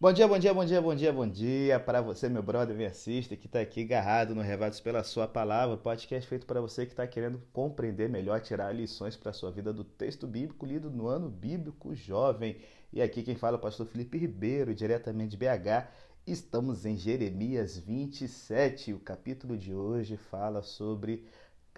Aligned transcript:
Bom 0.00 0.12
dia, 0.12 0.28
bom 0.28 0.38
dia, 0.38 0.54
bom 0.54 0.64
dia, 0.64 0.80
bom 0.80 0.94
dia, 0.94 1.12
bom 1.12 1.28
dia 1.28 1.80
para 1.80 2.00
você, 2.00 2.28
meu 2.28 2.40
brother, 2.40 2.76
me 2.76 2.86
assiste, 2.86 3.36
que 3.36 3.46
está 3.46 3.58
aqui 3.58 3.82
agarrado 3.82 4.32
no 4.32 4.40
Revados 4.40 4.78
pela 4.78 5.02
Sua 5.02 5.26
Palavra, 5.26 5.76
podcast 5.76 6.28
feito 6.28 6.46
para 6.46 6.60
você 6.60 6.86
que 6.86 6.92
está 6.92 7.04
querendo 7.04 7.42
compreender 7.52 8.08
melhor, 8.08 8.40
tirar 8.40 8.72
lições 8.72 9.16
para 9.16 9.30
a 9.30 9.32
sua 9.32 9.50
vida 9.50 9.72
do 9.72 9.82
texto 9.82 10.24
bíblico 10.24 10.64
lido 10.64 10.88
no 10.88 11.08
ano 11.08 11.28
bíblico 11.28 11.96
jovem. 11.96 12.60
E 12.92 13.02
aqui 13.02 13.24
quem 13.24 13.34
fala 13.34 13.56
é 13.56 13.58
o 13.58 13.60
pastor 13.60 13.86
Felipe 13.88 14.16
Ribeiro, 14.16 14.72
diretamente 14.72 15.30
de 15.30 15.36
BH. 15.36 15.88
Estamos 16.24 16.86
em 16.86 16.96
Jeremias 16.96 17.76
27. 17.76 18.92
O 18.92 19.00
capítulo 19.00 19.58
de 19.58 19.74
hoje 19.74 20.16
fala 20.16 20.62
sobre 20.62 21.26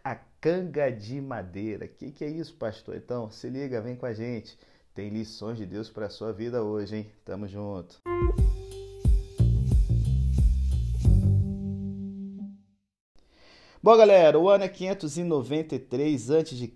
a 0.04 0.14
canga 0.14 0.92
de 0.92 1.22
madeira. 1.22 1.86
O 1.86 1.88
que, 1.88 2.10
que 2.10 2.24
é 2.24 2.28
isso, 2.28 2.52
pastor? 2.54 2.96
Então, 2.96 3.30
se 3.30 3.48
liga, 3.48 3.80
vem 3.80 3.96
com 3.96 4.04
a 4.04 4.12
gente. 4.12 4.58
Tem 5.00 5.08
lições 5.08 5.56
de 5.56 5.64
Deus 5.64 5.88
para 5.88 6.04
a 6.04 6.10
sua 6.10 6.30
vida 6.30 6.62
hoje, 6.62 6.94
hein? 6.94 7.06
Tamo 7.24 7.48
junto. 7.48 8.02
Bom, 13.82 13.96
galera, 13.96 14.38
o 14.38 14.50
ano 14.50 14.64
é 14.64 14.68
593 14.68 16.30
a.C. 16.30 16.70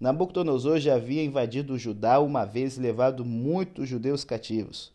Nabucodonosor 0.00 0.78
já 0.78 0.94
havia 0.94 1.22
invadido 1.22 1.76
Judá 1.76 2.18
uma 2.18 2.46
vez 2.46 2.78
levado 2.78 3.26
muitos 3.26 3.86
judeus 3.86 4.24
cativos. 4.24 4.90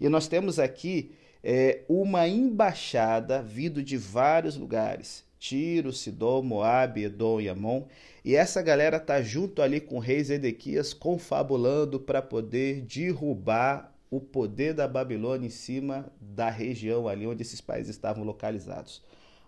E 0.00 0.08
nós 0.08 0.26
temos 0.26 0.58
aqui 0.58 1.12
é, 1.40 1.84
uma 1.88 2.26
embaixada 2.26 3.40
vindo 3.40 3.80
de 3.80 3.96
vários 3.96 4.56
lugares. 4.56 5.27
Tiro, 5.38 5.92
Sidom, 5.92 6.42
Moabe, 6.42 7.04
Edom 7.04 7.40
e 7.40 7.48
Amon. 7.48 7.84
E 8.24 8.34
essa 8.34 8.60
galera 8.60 8.98
tá 8.98 9.22
junto 9.22 9.62
ali 9.62 9.80
com 9.80 9.96
o 9.96 10.00
rei 10.00 10.22
Zedequias 10.22 10.92
confabulando 10.92 12.00
para 12.00 12.20
poder 12.20 12.82
derrubar 12.82 13.94
o 14.10 14.20
poder 14.20 14.74
da 14.74 14.88
Babilônia 14.88 15.46
em 15.46 15.50
cima 15.50 16.10
da 16.20 16.50
região 16.50 17.06
ali 17.06 17.26
onde 17.26 17.42
esses 17.42 17.60
países 17.60 17.94
estavam 17.94 18.24
localizados. 18.24 19.02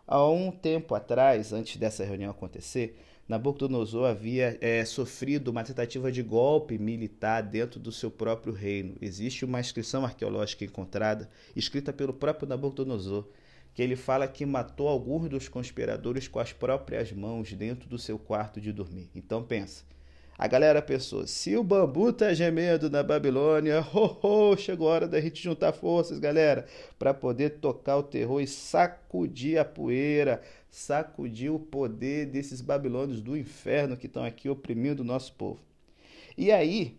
Há 0.06 0.28
um 0.28 0.50
tempo 0.50 0.94
atrás, 0.94 1.52
antes 1.52 1.76
dessa 1.76 2.04
reunião 2.04 2.30
acontecer, 2.30 2.98
Nabucodonosor 3.28 4.06
havia 4.06 4.58
é, 4.60 4.84
sofrido 4.84 5.52
uma 5.52 5.62
tentativa 5.62 6.10
de 6.10 6.20
golpe 6.20 6.76
militar 6.76 7.42
dentro 7.44 7.78
do 7.78 7.92
seu 7.92 8.10
próprio 8.10 8.52
reino. 8.52 8.96
Existe 9.00 9.44
uma 9.44 9.60
inscrição 9.60 10.04
arqueológica 10.04 10.64
encontrada, 10.64 11.30
escrita 11.54 11.92
pelo 11.92 12.12
próprio 12.12 12.48
Nabucodonosor, 12.48 13.24
que 13.74 13.82
ele 13.82 13.96
fala 13.96 14.26
que 14.26 14.44
matou 14.44 14.88
alguns 14.88 15.28
dos 15.28 15.48
conspiradores 15.48 16.28
com 16.28 16.38
as 16.38 16.52
próprias 16.52 17.12
mãos 17.12 17.52
dentro 17.52 17.88
do 17.88 17.98
seu 17.98 18.18
quarto 18.18 18.60
de 18.60 18.72
dormir. 18.72 19.08
Então 19.14 19.42
pensa. 19.42 19.84
A 20.40 20.46
galera 20.46 20.80
pensou: 20.80 21.26
se 21.26 21.54
o 21.54 21.62
bambu 21.62 22.12
tá 22.14 22.32
gemendo 22.32 22.88
na 22.88 23.02
Babilônia, 23.02 23.82
ho, 23.92 24.16
ho, 24.22 24.56
chegou 24.56 24.88
a 24.88 24.94
hora 24.94 25.06
da 25.06 25.20
gente 25.20 25.42
juntar 25.42 25.72
forças, 25.72 26.18
galera, 26.18 26.66
para 26.98 27.12
poder 27.12 27.58
tocar 27.60 27.98
o 27.98 28.02
terror 28.02 28.40
e 28.40 28.46
sacudir 28.46 29.58
a 29.58 29.66
poeira, 29.66 30.40
sacudir 30.70 31.52
o 31.52 31.58
poder 31.58 32.24
desses 32.24 32.62
babilônios 32.62 33.20
do 33.20 33.36
inferno 33.36 33.98
que 33.98 34.06
estão 34.06 34.24
aqui 34.24 34.48
oprimindo 34.48 35.02
o 35.02 35.06
nosso 35.06 35.34
povo. 35.34 35.60
E 36.38 36.50
aí, 36.50 36.96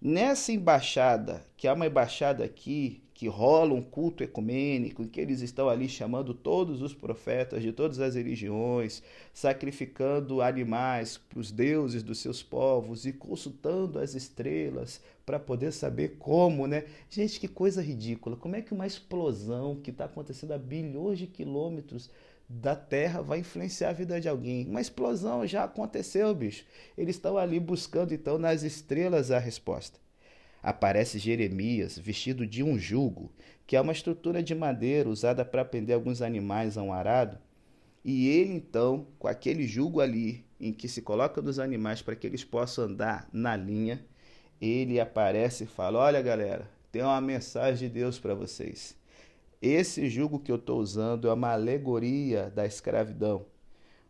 nessa 0.00 0.52
embaixada, 0.52 1.44
que 1.56 1.66
é 1.66 1.72
uma 1.72 1.88
embaixada 1.88 2.44
aqui 2.44 3.02
que 3.14 3.28
rola 3.28 3.72
um 3.72 3.80
culto 3.80 4.24
ecumênico, 4.24 5.02
em 5.02 5.06
que 5.06 5.20
eles 5.20 5.40
estão 5.40 5.68
ali 5.68 5.88
chamando 5.88 6.34
todos 6.34 6.82
os 6.82 6.92
profetas 6.92 7.62
de 7.62 7.72
todas 7.72 8.00
as 8.00 8.16
religiões, 8.16 9.04
sacrificando 9.32 10.42
animais 10.42 11.16
para 11.16 11.38
os 11.38 11.52
deuses 11.52 12.02
dos 12.02 12.18
seus 12.18 12.42
povos 12.42 13.06
e 13.06 13.12
consultando 13.12 14.00
as 14.00 14.16
estrelas 14.16 15.00
para 15.24 15.38
poder 15.38 15.72
saber 15.72 16.16
como, 16.18 16.66
né? 16.66 16.84
Gente, 17.08 17.38
que 17.38 17.46
coisa 17.46 17.80
ridícula! 17.80 18.36
Como 18.36 18.56
é 18.56 18.60
que 18.60 18.74
uma 18.74 18.86
explosão 18.86 19.76
que 19.76 19.90
está 19.90 20.06
acontecendo 20.06 20.52
a 20.52 20.58
bilhões 20.58 21.18
de 21.18 21.28
quilômetros 21.28 22.10
da 22.48 22.74
Terra 22.74 23.22
vai 23.22 23.38
influenciar 23.38 23.90
a 23.90 23.94
vida 23.94 24.20
de 24.20 24.28
alguém? 24.28 24.66
Uma 24.66 24.80
explosão 24.80 25.46
já 25.46 25.62
aconteceu, 25.62 26.34
bicho. 26.34 26.66
Eles 26.98 27.14
estão 27.14 27.38
ali 27.38 27.60
buscando 27.60 28.12
então 28.12 28.38
nas 28.38 28.64
estrelas 28.64 29.30
a 29.30 29.38
resposta 29.38 30.03
aparece 30.64 31.18
Jeremias 31.18 31.98
vestido 31.98 32.46
de 32.46 32.62
um 32.62 32.78
jugo, 32.78 33.30
que 33.66 33.76
é 33.76 33.80
uma 33.80 33.92
estrutura 33.92 34.42
de 34.42 34.54
madeira 34.54 35.10
usada 35.10 35.44
para 35.44 35.64
prender 35.64 35.94
alguns 35.94 36.22
animais 36.22 36.78
a 36.78 36.82
um 36.82 36.90
arado. 36.90 37.38
E 38.02 38.28
ele 38.28 38.54
então, 38.54 39.06
com 39.18 39.28
aquele 39.28 39.66
jugo 39.66 40.00
ali, 40.00 40.42
em 40.58 40.72
que 40.72 40.88
se 40.88 41.02
coloca 41.02 41.42
nos 41.42 41.58
animais 41.58 42.00
para 42.00 42.16
que 42.16 42.26
eles 42.26 42.42
possam 42.42 42.86
andar 42.86 43.28
na 43.30 43.54
linha, 43.54 44.04
ele 44.58 44.98
aparece 44.98 45.64
e 45.64 45.66
fala: 45.66 45.98
Olha, 45.98 46.22
galera, 46.22 46.68
tem 46.90 47.02
uma 47.02 47.20
mensagem 47.20 47.88
de 47.88 47.94
Deus 47.94 48.18
para 48.18 48.34
vocês. 48.34 48.96
Esse 49.60 50.08
jugo 50.08 50.38
que 50.38 50.50
eu 50.50 50.56
estou 50.56 50.80
usando 50.80 51.28
é 51.28 51.32
uma 51.32 51.52
alegoria 51.52 52.50
da 52.50 52.64
escravidão. 52.64 53.44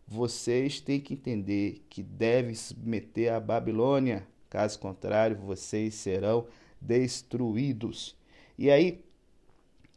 Vocês 0.06 0.80
têm 0.80 1.00
que 1.00 1.14
entender 1.14 1.84
que 1.88 2.02
devem 2.02 2.54
se 2.54 2.78
meter 2.78 3.30
a 3.30 3.40
Babilônia 3.40 4.26
Caso 4.54 4.78
contrário, 4.78 5.36
vocês 5.36 5.96
serão 5.96 6.46
destruídos. 6.80 8.14
E 8.56 8.70
aí 8.70 9.04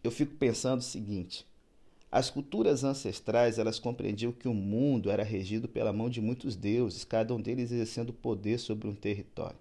eu 0.04 0.10
fico 0.10 0.34
pensando 0.34 0.80
o 0.80 0.84
seguinte: 0.84 1.46
as 2.12 2.32
culturas 2.32 2.84
ancestrais 2.84 3.60
elas 3.60 3.78
compreendiam 3.78 4.32
que 4.32 4.48
o 4.48 4.56
mundo 4.56 5.12
era 5.12 5.22
regido 5.22 5.68
pela 5.68 5.94
mão 5.94 6.10
de 6.10 6.20
muitos 6.20 6.56
deuses, 6.56 7.04
cada 7.04 7.36
um 7.36 7.40
deles 7.40 7.72
exercendo 7.72 8.12
poder 8.12 8.58
sobre 8.58 8.88
um 8.88 8.96
território. 8.96 9.60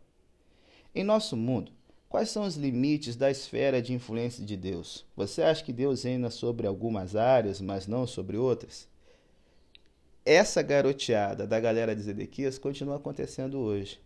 Em 0.95 1.05
nosso 1.05 1.37
mundo, 1.37 1.73
quais 2.09 2.31
são 2.31 2.45
os 2.45 2.57
limites 2.57 3.17
da 3.17 3.31
esfera 3.31 3.83
de 3.83 3.93
influência 3.93 4.43
de 4.43 4.57
Deus? 4.57 5.05
Você 5.15 5.43
acha 5.43 5.63
que 5.63 5.75
Deus 5.75 6.05
reina 6.05 6.31
sobre 6.31 6.67
algumas 6.67 7.15
áreas, 7.15 7.61
mas 7.61 7.87
não 7.87 8.07
sobre 8.07 8.39
outras? 8.39 8.89
Essa 10.25 10.63
garoteada 10.63 11.47
da 11.47 11.61
galera 11.61 11.95
de 11.95 12.01
Zedequias 12.01 12.59
continua 12.59 12.97
acontecendo 12.97 13.59
hoje. 13.59 14.06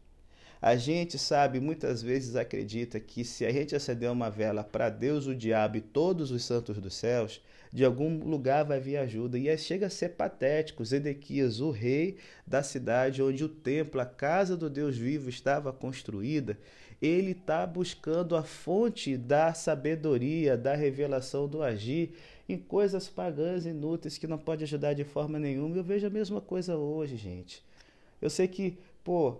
A 0.62 0.76
gente 0.76 1.18
sabe, 1.18 1.58
muitas 1.58 2.02
vezes 2.02 2.36
acredita 2.36 3.00
que 3.00 3.24
se 3.24 3.46
a 3.46 3.50
gente 3.50 3.74
acender 3.74 4.10
uma 4.10 4.28
vela 4.28 4.62
para 4.62 4.90
Deus, 4.90 5.26
o 5.26 5.34
diabo 5.34 5.78
e 5.78 5.80
todos 5.80 6.30
os 6.30 6.44
santos 6.44 6.76
dos 6.78 6.94
céus, 6.94 7.40
de 7.72 7.82
algum 7.82 8.18
lugar 8.24 8.64
vai 8.64 8.78
vir 8.78 8.98
ajuda. 8.98 9.38
E 9.38 9.56
chega 9.56 9.86
a 9.86 9.90
ser 9.90 10.10
patético. 10.10 10.84
Zedequias, 10.84 11.60
o 11.60 11.70
rei 11.70 12.18
da 12.46 12.62
cidade 12.62 13.22
onde 13.22 13.42
o 13.42 13.48
templo, 13.48 14.00
a 14.00 14.06
casa 14.06 14.54
do 14.54 14.68
Deus 14.68 14.98
vivo, 14.98 15.30
estava 15.30 15.72
construída, 15.72 16.58
ele 17.00 17.30
está 17.30 17.66
buscando 17.66 18.36
a 18.36 18.42
fonte 18.42 19.16
da 19.16 19.54
sabedoria, 19.54 20.58
da 20.58 20.74
revelação 20.74 21.48
do 21.48 21.62
agir 21.62 22.12
em 22.46 22.58
coisas 22.58 23.08
pagãs 23.08 23.64
inúteis 23.64 24.18
que 24.18 24.26
não 24.26 24.36
pode 24.36 24.64
ajudar 24.64 24.92
de 24.92 25.04
forma 25.04 25.38
nenhuma. 25.38 25.74
Eu 25.76 25.84
vejo 25.84 26.06
a 26.06 26.10
mesma 26.10 26.42
coisa 26.42 26.76
hoje, 26.76 27.16
gente. 27.16 27.64
Eu 28.20 28.28
sei 28.28 28.46
que, 28.46 28.76
pô, 29.02 29.38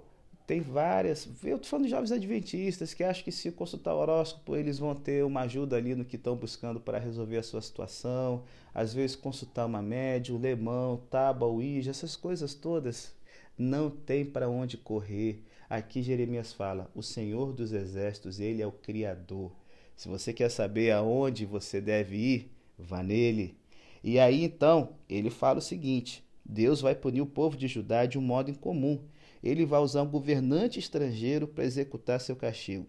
tem 0.51 0.61
várias. 0.61 1.29
Eu 1.45 1.55
estou 1.55 1.71
falando 1.71 1.85
de 1.85 1.93
jovens 1.93 2.11
adventistas 2.11 2.93
que 2.93 3.05
acham 3.05 3.23
que 3.23 3.31
se 3.31 3.53
consultar 3.53 3.95
o 3.95 3.99
horóscopo 3.99 4.57
eles 4.57 4.81
vão 4.81 4.97
ter 4.97 5.25
uma 5.25 5.43
ajuda 5.43 5.77
ali 5.77 5.95
no 5.95 6.05
que 6.05 6.17
estão 6.17 6.35
buscando 6.35 6.81
para 6.81 6.99
resolver 6.99 7.37
a 7.37 7.43
sua 7.45 7.63
situação. 7.63 8.43
Às 8.75 8.93
vezes 8.93 9.15
consultar 9.15 9.67
uma 9.67 9.81
médium, 9.81 10.41
lemão, 10.41 11.05
tábua, 11.09 11.47
ouija, 11.47 11.93
essas 11.93 12.17
coisas 12.17 12.53
todas. 12.53 13.15
Não 13.57 13.89
tem 13.89 14.25
para 14.25 14.49
onde 14.49 14.77
correr. 14.77 15.45
Aqui 15.69 16.03
Jeremias 16.03 16.53
fala: 16.53 16.91
o 16.97 17.03
Senhor 17.03 17.53
dos 17.53 17.71
Exércitos, 17.71 18.41
ele 18.41 18.61
é 18.61 18.67
o 18.67 18.73
Criador. 18.73 19.53
Se 19.95 20.09
você 20.09 20.33
quer 20.33 20.49
saber 20.49 20.91
aonde 20.91 21.47
você 21.47 21.81
deve 21.81 22.17
ir, 22.17 22.51
vá 22.77 23.05
nele. 23.05 23.57
E 24.03 24.19
aí 24.19 24.43
então 24.43 24.97
ele 25.09 25.31
fala 25.31 25.61
o 25.61 25.63
seguinte: 25.63 26.25
Deus 26.45 26.81
vai 26.81 26.97
punir 26.97 27.21
o 27.21 27.27
povo 27.27 27.57
de 27.57 27.69
Judá 27.69 28.05
de 28.05 28.19
um 28.19 28.23
modo 28.23 28.51
incomum 28.51 28.99
ele 29.43 29.65
vai 29.65 29.81
usar 29.81 30.03
um 30.03 30.11
governante 30.11 30.79
estrangeiro 30.79 31.47
para 31.47 31.65
executar 31.65 32.21
seu 32.21 32.37
castigo. 32.37 32.87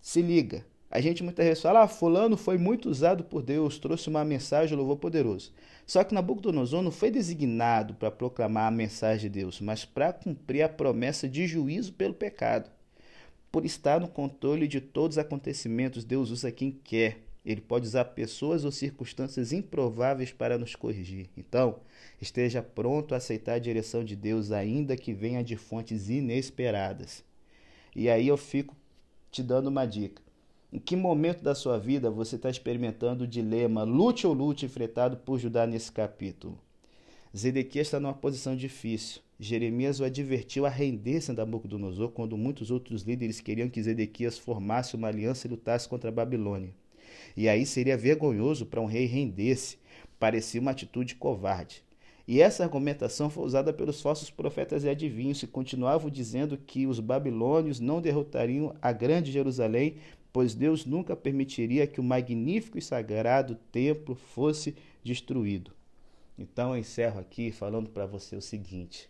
Se 0.00 0.22
liga, 0.22 0.64
a 0.90 1.00
gente 1.00 1.22
muitas 1.22 1.44
vezes 1.44 1.62
fala, 1.62 1.82
ah, 1.82 1.88
fulano 1.88 2.36
foi 2.36 2.56
muito 2.56 2.88
usado 2.88 3.24
por 3.24 3.42
Deus, 3.42 3.78
trouxe 3.78 4.08
uma 4.08 4.24
mensagem 4.24 4.76
louvor 4.76 4.96
poderoso. 4.96 5.52
Só 5.86 6.02
que 6.02 6.14
Nabucodonosor 6.14 6.82
não 6.82 6.90
foi 6.90 7.10
designado 7.10 7.94
para 7.94 8.10
proclamar 8.10 8.68
a 8.68 8.70
mensagem 8.70 9.30
de 9.30 9.40
Deus, 9.40 9.60
mas 9.60 9.84
para 9.84 10.12
cumprir 10.12 10.62
a 10.62 10.68
promessa 10.68 11.28
de 11.28 11.46
juízo 11.46 11.92
pelo 11.92 12.14
pecado. 12.14 12.70
Por 13.52 13.64
estar 13.66 14.00
no 14.00 14.08
controle 14.08 14.66
de 14.66 14.80
todos 14.80 15.16
os 15.16 15.18
acontecimentos, 15.18 16.04
Deus 16.04 16.30
usa 16.30 16.50
quem 16.50 16.70
quer. 16.70 17.27
Ele 17.48 17.62
pode 17.62 17.86
usar 17.86 18.04
pessoas 18.04 18.62
ou 18.66 18.70
circunstâncias 18.70 19.54
improváveis 19.54 20.30
para 20.30 20.58
nos 20.58 20.76
corrigir. 20.76 21.30
Então, 21.34 21.76
esteja 22.20 22.62
pronto 22.62 23.14
a 23.14 23.16
aceitar 23.16 23.54
a 23.54 23.58
direção 23.58 24.04
de 24.04 24.14
Deus, 24.14 24.52
ainda 24.52 24.98
que 24.98 25.14
venha 25.14 25.42
de 25.42 25.56
fontes 25.56 26.10
inesperadas. 26.10 27.24
E 27.96 28.10
aí 28.10 28.28
eu 28.28 28.36
fico 28.36 28.76
te 29.30 29.42
dando 29.42 29.68
uma 29.68 29.86
dica. 29.86 30.20
Em 30.70 30.78
que 30.78 30.94
momento 30.94 31.42
da 31.42 31.54
sua 31.54 31.78
vida 31.78 32.10
você 32.10 32.36
está 32.36 32.50
experimentando 32.50 33.24
o 33.24 33.26
dilema 33.26 33.82
lute 33.82 34.26
ou 34.26 34.34
lute 34.34 34.66
enfrentado 34.66 35.16
por 35.16 35.38
Judá 35.38 35.66
nesse 35.66 35.90
capítulo? 35.90 36.60
Zedequias 37.34 37.86
está 37.86 37.98
numa 37.98 38.12
posição 38.12 38.54
difícil. 38.54 39.22
Jeremias 39.40 40.00
o 40.00 40.04
advertiu 40.04 40.66
a 40.66 40.68
render-se 40.68 41.30
a 41.30 41.34
Nabucodonosor 41.34 42.10
quando 42.10 42.36
muitos 42.36 42.70
outros 42.70 43.04
líderes 43.04 43.40
queriam 43.40 43.70
que 43.70 43.82
Zedequias 43.82 44.36
formasse 44.36 44.94
uma 44.94 45.08
aliança 45.08 45.46
e 45.46 45.50
lutasse 45.50 45.88
contra 45.88 46.10
a 46.10 46.12
Babilônia. 46.12 46.74
E 47.36 47.48
aí 47.48 47.64
seria 47.64 47.96
vergonhoso 47.96 48.66
para 48.66 48.80
um 48.80 48.86
rei 48.86 49.06
render-se. 49.06 49.78
Parecia 50.18 50.60
uma 50.60 50.70
atitude 50.70 51.14
covarde. 51.14 51.82
E 52.26 52.42
essa 52.42 52.62
argumentação 52.62 53.30
foi 53.30 53.44
usada 53.44 53.72
pelos 53.72 54.02
falsos 54.02 54.30
profetas 54.30 54.84
e 54.84 54.88
adivinhos, 54.88 55.40
que 55.40 55.46
continuavam 55.46 56.10
dizendo 56.10 56.58
que 56.58 56.86
os 56.86 57.00
babilônios 57.00 57.80
não 57.80 58.02
derrotariam 58.02 58.76
a 58.82 58.92
grande 58.92 59.32
Jerusalém, 59.32 59.96
pois 60.30 60.54
Deus 60.54 60.84
nunca 60.84 61.16
permitiria 61.16 61.86
que 61.86 62.00
o 62.00 62.04
magnífico 62.04 62.76
e 62.76 62.82
sagrado 62.82 63.54
templo 63.72 64.14
fosse 64.14 64.74
destruído. 65.02 65.72
Então 66.38 66.74
eu 66.74 66.80
encerro 66.80 67.18
aqui 67.18 67.50
falando 67.50 67.88
para 67.88 68.04
você 68.04 68.36
o 68.36 68.42
seguinte: 68.42 69.08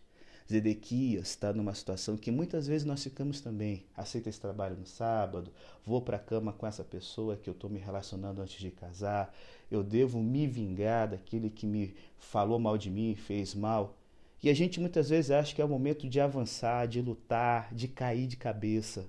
Zedequias 0.51 1.29
está 1.29 1.53
numa 1.53 1.75
situação 1.75 2.17
que 2.17 2.31
muitas 2.31 2.67
vezes 2.67 2.87
nós 2.87 3.03
ficamos 3.05 3.41
também. 3.41 3.85
Aceita 3.95 4.31
esse 4.31 4.41
trabalho 4.41 4.77
no 4.77 4.87
sábado, 4.87 5.53
vou 5.85 6.01
para 6.01 6.17
a 6.17 6.21
cama 6.21 6.55
com 6.55 6.67
essa 6.67 6.83
pessoa 6.83 7.37
que 7.37 7.51
eu 7.51 7.53
estou 7.53 7.69
me 7.69 7.79
relacionando 7.79 8.41
antes 8.41 8.59
de 8.59 8.71
casar, 8.71 9.35
eu 9.71 9.83
devo 9.83 10.23
me 10.23 10.47
vingar 10.47 11.09
daquele 11.09 11.51
que 11.51 11.67
me 11.67 11.95
falou 12.19 12.59
mal 12.59 12.79
de 12.79 12.91
mim, 12.91 13.15
fez 13.15 13.55
mal. 13.55 13.99
E 14.43 14.49
a 14.49 14.55
gente 14.55 14.81
muitas 14.81 15.11
vezes 15.11 15.31
acha 15.31 15.55
que 15.55 15.61
é 15.61 15.65
o 15.65 15.69
momento 15.69 16.09
de 16.09 16.19
avançar, 16.19 16.87
de 16.89 17.03
lutar, 17.03 17.75
de 17.75 17.87
cair 17.87 18.27
de 18.27 18.37
cabeça. 18.37 19.07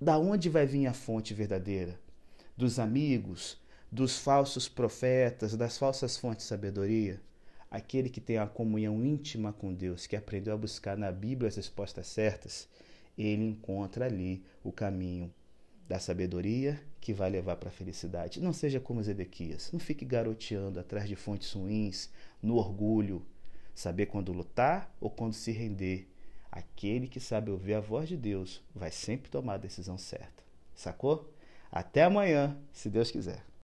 Da 0.00 0.18
onde 0.18 0.48
vai 0.48 0.66
vir 0.66 0.86
a 0.86 0.92
fonte 0.92 1.34
verdadeira? 1.34 2.00
Dos 2.56 2.80
amigos, 2.80 3.58
dos 3.92 4.18
falsos 4.18 4.68
profetas, 4.68 5.56
das 5.56 5.78
falsas 5.78 6.16
fontes 6.16 6.44
de 6.44 6.48
sabedoria? 6.48 7.20
Aquele 7.70 8.08
que 8.08 8.20
tem 8.20 8.38
a 8.38 8.46
comunhão 8.46 9.04
íntima 9.04 9.52
com 9.52 9.72
Deus, 9.72 10.06
que 10.06 10.16
aprendeu 10.16 10.54
a 10.54 10.58
buscar 10.58 10.96
na 10.96 11.12
Bíblia 11.12 11.48
as 11.48 11.56
respostas 11.56 12.06
certas, 12.06 12.68
ele 13.16 13.44
encontra 13.44 14.06
ali 14.06 14.44
o 14.62 14.72
caminho 14.72 15.32
da 15.88 15.98
sabedoria 15.98 16.80
que 17.00 17.12
vai 17.12 17.30
levar 17.30 17.56
para 17.56 17.70
a 17.70 17.72
felicidade. 17.72 18.40
Não 18.40 18.52
seja 18.52 18.78
como 18.78 19.02
Zedequias, 19.02 19.70
não 19.72 19.80
fique 19.80 20.04
garoteando 20.04 20.78
atrás 20.78 21.08
de 21.08 21.16
fontes 21.16 21.52
ruins, 21.52 22.10
no 22.42 22.56
orgulho, 22.56 23.24
saber 23.74 24.06
quando 24.06 24.32
lutar 24.32 24.94
ou 25.00 25.10
quando 25.10 25.32
se 25.32 25.50
render. 25.50 26.08
Aquele 26.50 27.06
que 27.06 27.20
sabe 27.20 27.50
ouvir 27.50 27.74
a 27.74 27.80
voz 27.80 28.08
de 28.08 28.16
Deus 28.16 28.62
vai 28.74 28.90
sempre 28.90 29.30
tomar 29.30 29.54
a 29.54 29.58
decisão 29.58 29.98
certa. 29.98 30.42
Sacou? 30.74 31.32
Até 31.70 32.04
amanhã, 32.04 32.56
se 32.72 32.88
Deus 32.88 33.10
quiser. 33.10 33.47